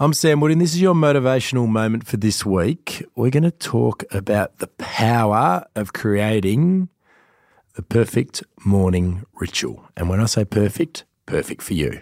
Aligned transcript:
I'm 0.00 0.14
Sam 0.14 0.40
Wood, 0.40 0.50
and 0.50 0.60
this 0.60 0.74
is 0.74 0.80
your 0.80 0.94
motivational 0.94 1.68
moment 1.68 2.06
for 2.06 2.16
this 2.16 2.46
week. 2.46 3.04
We're 3.14 3.30
going 3.30 3.42
to 3.44 3.50
talk 3.50 4.04
about 4.10 4.58
the 4.58 4.66
power 4.66 5.66
of 5.76 5.92
creating 5.92 6.88
the 7.74 7.82
perfect 7.82 8.42
morning 8.64 9.24
ritual. 9.34 9.84
And 9.96 10.08
when 10.08 10.18
I 10.18 10.24
say 10.24 10.44
perfect, 10.44 11.04
perfect 11.26 11.62
for 11.62 11.74
you. 11.74 12.00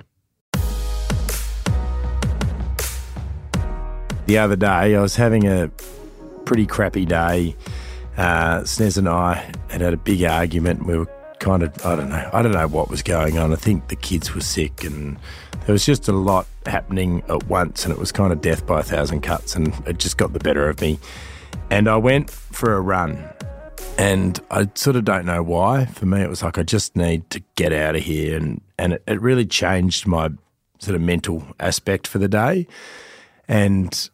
The 4.26 4.38
other 4.38 4.56
day, 4.56 4.94
I 4.94 5.00
was 5.00 5.16
having 5.16 5.46
a 5.48 5.68
pretty 6.44 6.66
crappy 6.66 7.04
day. 7.04 7.56
Uh, 8.16 8.60
Snez 8.60 8.98
and 8.98 9.08
I 9.08 9.52
had 9.68 9.80
had 9.80 9.92
a 9.92 9.98
big 9.98 10.22
argument. 10.22 10.86
We 10.86 10.96
were 10.96 11.10
kind 11.40 11.64
of, 11.64 11.84
I 11.84 11.96
don't 11.96 12.10
know, 12.10 12.30
I 12.32 12.42
don't 12.42 12.52
know 12.52 12.68
what 12.68 12.88
was 12.88 13.02
going 13.02 13.38
on. 13.38 13.52
I 13.52 13.56
think 13.56 13.88
the 13.88 13.96
kids 13.96 14.34
were 14.34 14.40
sick 14.40 14.84
and 14.84 15.18
there 15.66 15.72
was 15.72 15.84
just 15.84 16.06
a 16.06 16.12
lot 16.12 16.46
happening 16.66 17.22
at 17.28 17.44
once 17.48 17.84
and 17.84 17.92
it 17.92 17.98
was 17.98 18.12
kind 18.12 18.32
of 18.32 18.40
death 18.40 18.64
by 18.64 18.80
a 18.80 18.82
thousand 18.84 19.22
cuts 19.22 19.56
and 19.56 19.74
it 19.86 19.98
just 19.98 20.16
got 20.16 20.32
the 20.32 20.38
better 20.38 20.68
of 20.68 20.80
me. 20.80 21.00
And 21.70 21.88
I 21.88 21.96
went 21.96 22.30
for 22.30 22.74
a 22.74 22.80
run 22.80 23.28
and 23.98 24.38
I 24.50 24.68
sort 24.74 24.96
of 24.96 25.04
don't 25.04 25.26
know 25.26 25.42
why. 25.42 25.86
For 25.86 26.06
me, 26.06 26.22
it 26.22 26.28
was 26.28 26.42
like, 26.42 26.58
I 26.58 26.62
just 26.62 26.94
need 26.96 27.28
to 27.30 27.42
get 27.56 27.72
out 27.72 27.96
of 27.96 28.02
here. 28.02 28.36
And, 28.36 28.60
and 28.78 28.94
it, 28.94 29.02
it 29.06 29.20
really 29.20 29.44
changed 29.46 30.06
my 30.06 30.30
sort 30.78 30.94
of 30.94 31.02
mental 31.02 31.44
aspect 31.58 32.06
for 32.06 32.18
the 32.18 32.28
day. 32.28 32.66
And 33.48 34.08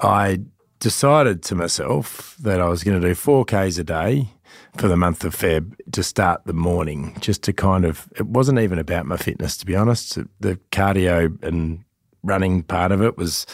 I 0.00 0.40
decided 0.80 1.42
to 1.44 1.54
myself 1.54 2.36
that 2.40 2.60
I 2.60 2.68
was 2.68 2.82
going 2.82 3.00
to 3.00 3.06
do 3.06 3.14
4Ks 3.14 3.78
a 3.78 3.84
day 3.84 4.28
for 4.76 4.88
the 4.88 4.96
month 4.96 5.24
of 5.24 5.36
Feb 5.36 5.74
to 5.92 6.02
start 6.02 6.42
the 6.46 6.52
morning, 6.52 7.16
just 7.20 7.42
to 7.44 7.52
kind 7.52 7.84
of, 7.84 8.08
it 8.16 8.26
wasn't 8.26 8.58
even 8.58 8.78
about 8.78 9.06
my 9.06 9.16
fitness, 9.16 9.56
to 9.58 9.66
be 9.66 9.76
honest. 9.76 10.18
The 10.40 10.58
cardio 10.72 11.42
and 11.44 11.84
running 12.22 12.62
part 12.62 12.92
of 12.92 13.02
it 13.02 13.16
was 13.16 13.46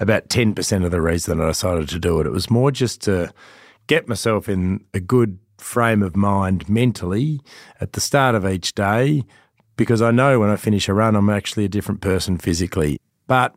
about 0.00 0.28
10% 0.28 0.84
of 0.84 0.90
the 0.90 1.00
reason 1.00 1.40
I 1.40 1.46
decided 1.46 1.88
to 1.90 1.98
do 1.98 2.20
it. 2.20 2.26
It 2.26 2.30
was 2.30 2.50
more 2.50 2.70
just 2.70 3.00
to 3.02 3.32
get 3.86 4.08
myself 4.08 4.48
in 4.48 4.84
a 4.92 5.00
good 5.00 5.38
frame 5.58 6.02
of 6.02 6.16
mind 6.16 6.68
mentally 6.68 7.40
at 7.80 7.92
the 7.92 8.00
start 8.00 8.34
of 8.34 8.46
each 8.46 8.74
day, 8.74 9.22
because 9.76 10.02
I 10.02 10.10
know 10.10 10.40
when 10.40 10.50
I 10.50 10.56
finish 10.56 10.88
a 10.88 10.94
run, 10.94 11.14
I'm 11.14 11.30
actually 11.30 11.64
a 11.64 11.68
different 11.68 12.00
person 12.00 12.38
physically. 12.38 12.98
But 13.26 13.54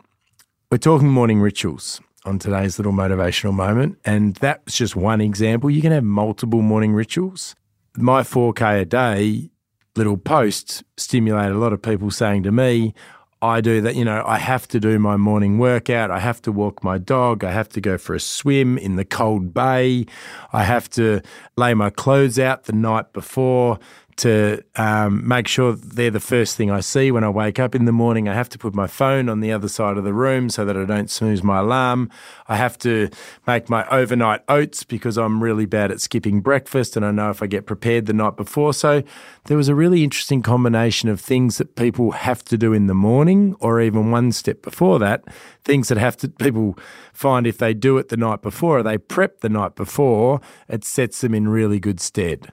we're 0.71 0.77
talking 0.77 1.07
morning 1.09 1.39
rituals 1.39 2.01
on 2.27 2.37
today's 2.37 2.77
little 2.77 2.91
motivational 2.91 3.53
moment. 3.53 3.97
And 4.05 4.35
that's 4.35 4.75
just 4.77 4.95
one 4.95 5.21
example. 5.21 5.69
You 5.69 5.81
can 5.81 5.93
have 5.93 6.03
multiple 6.03 6.61
morning 6.61 6.93
rituals. 6.93 7.55
My 7.95 8.21
4K 8.21 8.81
a 8.81 8.85
day 8.85 9.49
little 9.95 10.17
post 10.17 10.83
stimulated 10.97 11.55
a 11.55 11.57
lot 11.57 11.73
of 11.73 11.81
people 11.81 12.11
saying 12.11 12.43
to 12.43 12.51
me, 12.51 12.93
I 13.41 13.61
do 13.61 13.81
that, 13.81 13.95
you 13.95 14.03
know, 14.03 14.23
I 14.25 14.39
have 14.39 14.67
to 14.69 14.79
do 14.79 14.99
my 14.99 15.15
morning 15.15 15.57
workout. 15.57 16.11
I 16.11 16.19
have 16.19 16.41
to 16.43 16.51
walk 16.51 16.83
my 16.83 16.97
dog. 16.97 17.43
I 17.43 17.51
have 17.51 17.69
to 17.69 17.81
go 17.81 17.97
for 17.97 18.13
a 18.13 18.19
swim 18.19 18.77
in 18.77 18.95
the 18.95 19.05
cold 19.05 19.53
bay. 19.53 20.05
I 20.51 20.63
have 20.63 20.89
to 20.91 21.21
lay 21.55 21.73
my 21.75 21.89
clothes 21.91 22.39
out 22.39 22.63
the 22.63 22.73
night 22.73 23.13
before 23.13 23.79
to 24.17 24.63
um, 24.75 25.27
make 25.27 25.47
sure 25.47 25.73
they're 25.73 26.11
the 26.11 26.19
first 26.19 26.57
thing 26.57 26.71
I 26.71 26.79
see 26.79 27.11
when 27.11 27.23
I 27.23 27.29
wake 27.29 27.59
up 27.59 27.75
in 27.75 27.85
the 27.85 27.91
morning. 27.91 28.27
I 28.27 28.33
have 28.33 28.49
to 28.49 28.57
put 28.57 28.73
my 28.73 28.87
phone 28.87 29.29
on 29.29 29.41
the 29.41 29.51
other 29.51 29.67
side 29.67 29.95
of 29.97 30.03
the 30.03 30.13
room 30.13 30.49
so 30.49 30.65
that 30.65 30.75
I 30.75 30.85
don't 30.85 31.09
snooze 31.09 31.43
my 31.43 31.59
alarm. 31.59 32.09
I 32.47 32.55
have 32.55 32.77
to 32.79 33.09
make 33.45 33.69
my 33.69 33.87
overnight 33.89 34.41
oats 34.49 34.83
because 34.83 35.17
I'm 35.17 35.43
really 35.43 35.65
bad 35.65 35.91
at 35.91 36.01
skipping 36.01 36.41
breakfast 36.41 36.97
and 36.97 37.05
I 37.05 37.11
know 37.11 37.29
if 37.29 37.43
I 37.43 37.47
get 37.47 37.67
prepared 37.67 38.07
the 38.07 38.13
night 38.13 38.35
before. 38.35 38.73
So 38.73 39.03
there 39.45 39.57
was 39.57 39.69
a 39.69 39.75
really 39.75 40.03
interesting 40.03 40.41
combination 40.41 41.09
of 41.09 41.21
things 41.21 41.59
that 41.59 41.75
people 41.75 42.11
have 42.11 42.43
to 42.45 42.57
do 42.57 42.73
in 42.73 42.87
the 42.87 42.95
morning 42.95 43.55
or 43.59 43.79
even 43.79 44.09
one 44.09 44.31
step 44.31 44.63
before 44.63 44.97
that, 44.99 45.23
things 45.63 45.89
that 45.89 45.97
have 45.97 46.17
to 46.17 46.27
people 46.27 46.77
find 47.13 47.45
if 47.45 47.59
they 47.59 47.73
do 47.73 47.97
it 47.97 48.09
the 48.09 48.17
night 48.17 48.41
before 48.41 48.79
or 48.79 48.83
they 48.83 48.97
prep 48.97 49.41
the 49.41 49.49
night 49.49 49.75
before, 49.75 50.41
it 50.67 50.83
sets 50.83 51.21
them 51.21 51.35
in 51.35 51.47
really 51.47 51.79
good 51.79 51.99
stead. 51.99 52.51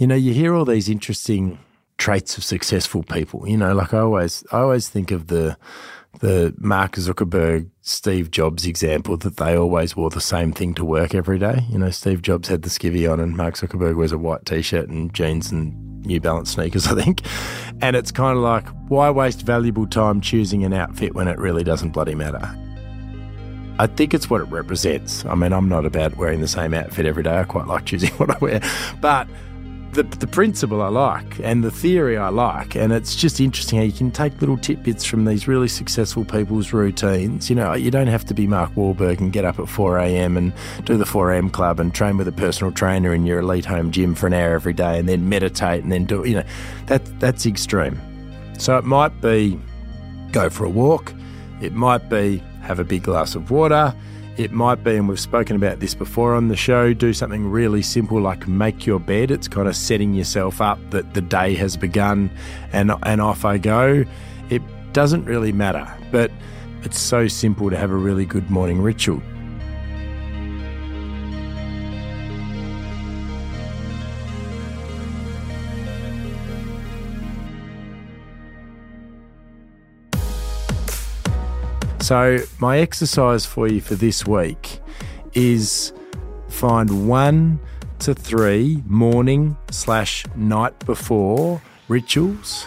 You 0.00 0.06
know, 0.06 0.14
you 0.14 0.32
hear 0.32 0.54
all 0.54 0.64
these 0.64 0.88
interesting 0.88 1.58
traits 1.98 2.38
of 2.38 2.42
successful 2.42 3.02
people. 3.02 3.46
You 3.46 3.58
know, 3.58 3.74
like 3.74 3.92
I 3.92 3.98
always, 3.98 4.42
I 4.50 4.60
always 4.60 4.88
think 4.88 5.10
of 5.10 5.26
the 5.26 5.58
the 6.20 6.54
Mark 6.56 6.92
Zuckerberg, 6.92 7.68
Steve 7.82 8.30
Jobs 8.30 8.64
example 8.64 9.18
that 9.18 9.36
they 9.36 9.54
always 9.54 9.94
wore 9.94 10.08
the 10.08 10.20
same 10.20 10.52
thing 10.52 10.72
to 10.74 10.86
work 10.86 11.14
every 11.14 11.38
day. 11.38 11.66
You 11.68 11.78
know, 11.78 11.90
Steve 11.90 12.22
Jobs 12.22 12.48
had 12.48 12.62
the 12.62 12.70
skivvy 12.70 13.12
on, 13.12 13.20
and 13.20 13.36
Mark 13.36 13.56
Zuckerberg 13.56 13.94
wears 13.94 14.10
a 14.10 14.16
white 14.16 14.46
t-shirt 14.46 14.88
and 14.88 15.12
jeans 15.12 15.52
and 15.52 16.02
New 16.06 16.18
Balance 16.18 16.52
sneakers, 16.52 16.86
I 16.88 17.00
think. 17.00 17.20
And 17.82 17.94
it's 17.94 18.10
kind 18.10 18.38
of 18.38 18.42
like, 18.42 18.66
why 18.88 19.10
waste 19.10 19.42
valuable 19.42 19.86
time 19.86 20.22
choosing 20.22 20.64
an 20.64 20.72
outfit 20.72 21.14
when 21.14 21.28
it 21.28 21.38
really 21.38 21.62
doesn't 21.62 21.90
bloody 21.90 22.14
matter? 22.14 22.40
I 23.78 23.86
think 23.86 24.14
it's 24.14 24.30
what 24.30 24.40
it 24.40 24.48
represents. 24.48 25.26
I 25.26 25.34
mean, 25.34 25.52
I'm 25.52 25.68
not 25.68 25.84
about 25.84 26.16
wearing 26.16 26.40
the 26.40 26.48
same 26.48 26.72
outfit 26.72 27.04
every 27.04 27.22
day. 27.22 27.38
I 27.38 27.44
quite 27.44 27.66
like 27.66 27.84
choosing 27.86 28.10
what 28.12 28.30
I 28.30 28.38
wear, 28.38 28.62
but 29.02 29.28
the, 29.92 30.04
the 30.04 30.26
principle 30.26 30.82
I 30.82 30.88
like 30.88 31.40
and 31.40 31.64
the 31.64 31.70
theory 31.70 32.16
I 32.16 32.28
like. 32.28 32.76
And 32.76 32.92
it's 32.92 33.16
just 33.16 33.40
interesting 33.40 33.78
how 33.78 33.84
you 33.84 33.92
can 33.92 34.10
take 34.10 34.40
little 34.40 34.56
tidbits 34.56 35.04
from 35.04 35.24
these 35.24 35.48
really 35.48 35.68
successful 35.68 36.24
people's 36.24 36.72
routines. 36.72 37.50
You 37.50 37.56
know, 37.56 37.74
you 37.74 37.90
don't 37.90 38.06
have 38.06 38.24
to 38.26 38.34
be 38.34 38.46
Mark 38.46 38.72
Wahlberg 38.74 39.18
and 39.18 39.32
get 39.32 39.44
up 39.44 39.58
at 39.58 39.68
4 39.68 39.98
a.m. 39.98 40.36
and 40.36 40.52
do 40.84 40.96
the 40.96 41.06
4 41.06 41.32
a.m. 41.32 41.50
club 41.50 41.80
and 41.80 41.94
train 41.94 42.16
with 42.16 42.28
a 42.28 42.32
personal 42.32 42.72
trainer 42.72 43.12
in 43.12 43.26
your 43.26 43.40
elite 43.40 43.64
home 43.64 43.90
gym 43.90 44.14
for 44.14 44.26
an 44.28 44.34
hour 44.34 44.54
every 44.54 44.72
day 44.72 44.98
and 44.98 45.08
then 45.08 45.28
meditate 45.28 45.82
and 45.82 45.90
then 45.90 46.04
do, 46.04 46.24
you 46.24 46.36
know, 46.36 46.44
that, 46.86 47.04
that's 47.20 47.44
extreme. 47.46 48.00
So 48.58 48.76
it 48.78 48.84
might 48.84 49.20
be 49.20 49.58
go 50.30 50.48
for 50.50 50.64
a 50.64 50.70
walk, 50.70 51.12
it 51.60 51.72
might 51.72 52.08
be 52.08 52.42
have 52.62 52.78
a 52.78 52.84
big 52.84 53.02
glass 53.02 53.34
of 53.34 53.50
water. 53.50 53.94
It 54.40 54.52
might 54.52 54.82
be, 54.82 54.96
and 54.96 55.06
we've 55.06 55.20
spoken 55.20 55.54
about 55.54 55.80
this 55.80 55.94
before 55.94 56.34
on 56.34 56.48
the 56.48 56.56
show, 56.56 56.94
do 56.94 57.12
something 57.12 57.50
really 57.50 57.82
simple 57.82 58.18
like 58.22 58.48
make 58.48 58.86
your 58.86 58.98
bed. 58.98 59.30
It's 59.30 59.46
kind 59.46 59.68
of 59.68 59.76
setting 59.76 60.14
yourself 60.14 60.62
up 60.62 60.78
that 60.92 61.12
the 61.12 61.20
day 61.20 61.54
has 61.56 61.76
begun 61.76 62.30
and, 62.72 62.90
and 63.02 63.20
off 63.20 63.44
I 63.44 63.58
go. 63.58 64.02
It 64.48 64.62
doesn't 64.94 65.26
really 65.26 65.52
matter, 65.52 65.86
but 66.10 66.30
it's 66.84 66.98
so 66.98 67.28
simple 67.28 67.68
to 67.68 67.76
have 67.76 67.90
a 67.90 67.96
really 67.96 68.24
good 68.24 68.48
morning 68.50 68.80
ritual. 68.80 69.20
So, 82.00 82.38
my 82.58 82.78
exercise 82.78 83.44
for 83.44 83.68
you 83.68 83.80
for 83.82 83.94
this 83.94 84.26
week 84.26 84.80
is 85.34 85.92
find 86.48 87.06
one 87.08 87.60
to 88.00 88.14
three 88.14 88.82
morning 88.86 89.56
slash 89.70 90.24
night 90.34 90.76
before 90.86 91.60
rituals 91.88 92.66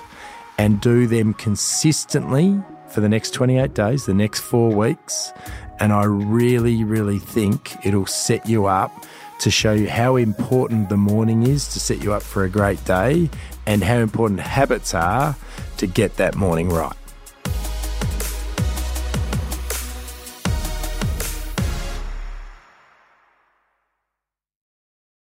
and 0.60 0.80
do 0.80 1.08
them 1.08 1.34
consistently 1.34 2.62
for 2.90 3.02
the 3.02 3.10
next 3.10 3.32
28 3.32 3.74
days, 3.74 4.06
the 4.06 4.14
next 4.14 4.42
four 4.42 4.70
weeks. 4.70 5.34
And 5.80 5.92
I 5.92 6.04
really, 6.06 6.84
really 6.84 7.18
think 7.18 7.84
it'll 7.84 8.06
set 8.06 8.48
you 8.48 8.68
up 8.68 8.92
to 9.40 9.50
show 9.50 9.74
you 9.74 9.90
how 9.90 10.16
important 10.16 10.90
the 10.90 10.98
morning 10.98 11.48
is 11.48 11.68
to 11.74 11.80
set 11.80 12.04
you 12.04 12.14
up 12.14 12.22
for 12.22 12.44
a 12.44 12.50
great 12.50 12.86
day 12.86 13.32
and 13.66 13.84
how 13.84 13.98
important 13.98 14.42
habits 14.42 14.94
are 14.94 15.36
to 15.78 15.88
get 15.88 16.18
that 16.18 16.36
morning 16.36 16.70
right. 16.70 16.96